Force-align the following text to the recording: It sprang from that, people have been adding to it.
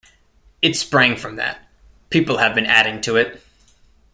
It 0.63 0.75
sprang 0.75 1.15
from 1.15 1.35
that, 1.35 1.59
people 2.09 2.39
have 2.39 2.55
been 2.55 2.65
adding 2.65 3.01
to 3.01 3.17
it. 3.17 3.43